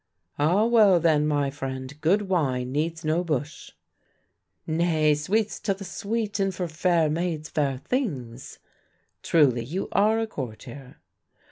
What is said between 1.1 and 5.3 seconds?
my friend, good wine needs no bush." "Nay,